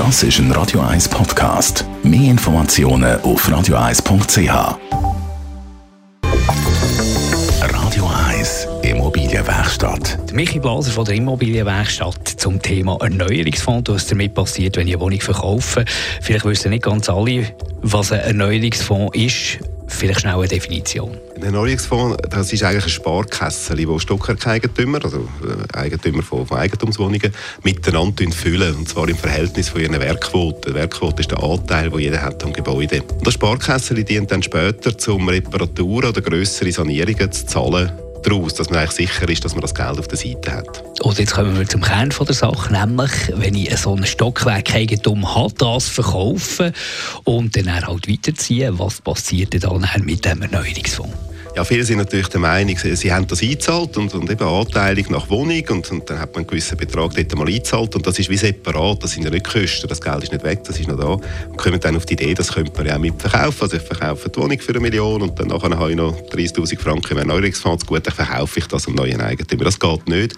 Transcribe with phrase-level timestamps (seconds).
[0.00, 1.84] Das ist ein Radio 1 Podcast.
[2.02, 4.78] Mehr Informationen auf radio1.ch.
[7.60, 10.32] Radio 1 Immobilienwerkstatt.
[10.32, 13.92] Michi Blaser von der Immobilienwerkstatt zum Thema Erneuerungsfonds.
[13.92, 15.84] Was damit passiert, wenn ich eine Wohnung verkaufe.
[16.22, 19.58] Vielleicht wissen nicht ganz alle, was ein Erneuerungsfonds ist.
[19.90, 21.18] Vielleicht schnell eine Definition.
[21.36, 27.32] Ein Erneuerungsfonds, das ist eigentlich ein Sparkessel, wo Stockwerkeigentümer, also äh, Eigentümer von, von Eigentumswohnungen,
[27.62, 28.76] miteinander füllen.
[28.76, 30.72] Und zwar im Verhältnis von ihren Werkquoten.
[30.72, 33.02] Die Werkquote ist der Anteil, den jeder hat am Gebäude.
[33.02, 37.90] Und das Sparkessel dient dann später, um Reparaturen oder grössere Sanierungen zu zahlen
[38.22, 40.84] daraus, dass man eigentlich sicher ist, dass man das Geld auf der Seite hat.
[41.00, 45.34] Und jetzt kommen wir zum Kern von der Sache, nämlich wenn ich so ein Stockwerk-Eigentum
[45.34, 46.72] habe, das verkaufen
[47.24, 51.29] und dann halt weiterziehen, was passiert dann mit dem Erneuerungsfonds?
[51.56, 55.06] Ja, viele sind natürlich der Meinung, sie, sie haben das eingezahlt und, und eben Anteilung
[55.10, 58.18] nach Wohnung und, und, dann hat man einen gewissen Betrag dort mal eingezahlt und das
[58.20, 60.88] ist wie separat, das sind ja nicht Kosten, das Geld ist nicht weg, das ist
[60.88, 61.18] noch da.
[61.48, 64.28] Und kommen dann auf die Idee, das könnte man ja auch mitverkaufen, also ich verkaufe
[64.28, 67.84] die Wohnung für eine Million und dann nachher habe ich noch 30'000 Franken im Erneuerungsfonds,
[67.84, 69.64] gut, dann verkaufe ich das am neuen Eigentümer.
[69.64, 70.34] Das geht nicht,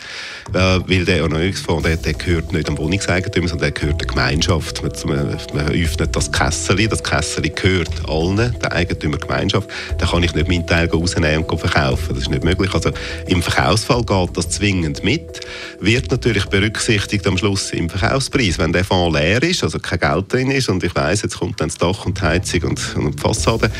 [0.54, 4.82] äh, weil der Erneuerungsfonds, der, der gehört nicht am Wohnungseigentümer, sondern der gehört der Gemeinschaft.
[4.82, 10.34] Man, man, man öffnet das Kessel, das Kessel gehört allen, der Eigentümergemeinschaft, da kann ich
[10.34, 12.08] nicht meinen Teil rausnehmen und verkaufen.
[12.10, 12.72] Das ist nicht möglich.
[12.72, 12.90] Also
[13.26, 15.40] im Verkaufsfall geht das zwingend mit.
[15.80, 18.58] Wird natürlich berücksichtigt am Schluss im Verkaufspreis.
[18.58, 21.60] Wenn der Fonds leer ist, also kein Geld drin ist und ich weiß, jetzt kommt
[21.60, 23.70] dann das Dach und die Heizung und, und die Fassade,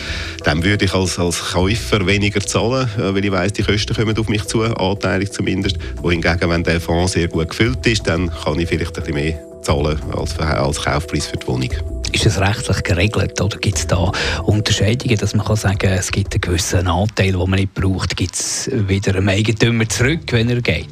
[0.45, 4.17] dann würde ich als, als Käufer weniger zahlen, äh, weil ich weiß, die Kosten kommen
[4.19, 5.79] auf mich zu, anteilig zumindest.
[6.03, 9.39] Wohingegen, wenn der Fonds sehr gut gefüllt ist, dann kann ich vielleicht ein bisschen mehr
[9.63, 12.02] zahlen als, als Kaufpreis für die Wohnung.
[12.13, 14.13] Ist es rechtlich geregelt oder gibt es da
[14.45, 18.35] Unterscheidungen, dass man kann sagen es gibt einen gewissen Anteil, den man nicht braucht, gibt
[18.35, 20.89] es wieder einem Eigentümer zurück, wenn er geht?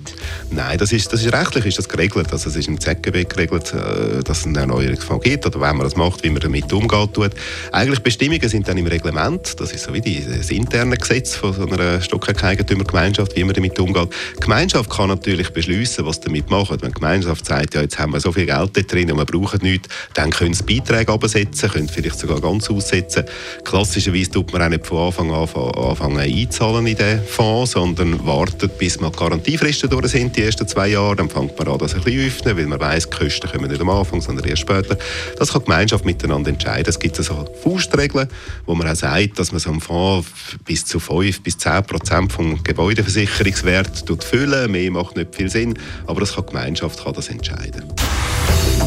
[0.50, 2.32] Nein, das ist, das ist rechtlich ist das geregelt.
[2.32, 5.84] Also es ist im ZGB geregelt, äh, dass es einen Erneuerungsfonds gibt oder wenn man
[5.84, 7.34] das macht, wie man damit umgeht.
[7.72, 11.66] Eigentlich Bestimmungen sind dann im Reglement, das ist so wie das interne Gesetz von so
[11.66, 14.08] einer Stockwerk-Eigentümergemeinschaft, wie man damit umgeht.
[14.36, 16.70] Die Gemeinschaft kann natürlich beschließen, was damit macht.
[16.70, 19.60] Wenn die Gemeinschaft sagt, ja, jetzt haben wir so viel Geld drin und wir brauchen
[19.62, 23.24] nichts, dann können sie Beiträge absetzen, können vielleicht sogar ganz aussetzen.
[23.64, 28.78] Klassischerweise tut man auch nicht von Anfang an anfangen einzahlen in den Fonds, sondern wartet,
[28.78, 31.16] bis man die Garantiefristen durch sind, die ersten zwei Jahre.
[31.16, 33.80] Dann fängt man an, das ein bisschen öffnen, weil man weiss, die Kosten kommen nicht
[33.80, 34.96] am Anfang, sondern erst später.
[35.38, 36.88] Das kann die Gemeinschaft miteinander entscheiden.
[36.88, 38.28] Es gibt so Faustregeln,
[38.66, 40.28] wo man auch sagt, dass man so einen Fonds
[40.64, 44.70] bis zu 5 bis 10 Prozent vom Gebäudeversicherungswert füllen.
[44.70, 47.84] Mehr macht nicht viel Sinn, aber das kann die Gemeinschaft kann das entscheiden.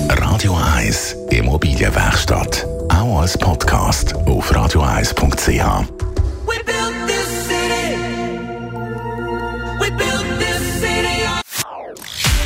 [0.09, 2.65] Radio 1 Immobilienwerkstatt.
[2.89, 5.87] Auch als Podcast auf radio1.ch.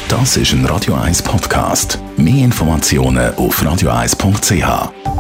[0.09, 2.00] Das ist ein Radio 1 Podcast.
[2.16, 5.17] Mehr Informationen auf radio1.ch.